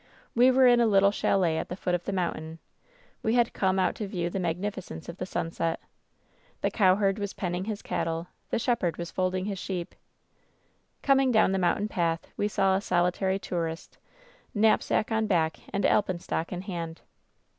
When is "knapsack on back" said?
14.55-15.59